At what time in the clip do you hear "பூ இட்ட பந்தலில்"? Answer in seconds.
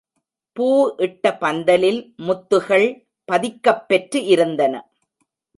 0.57-2.01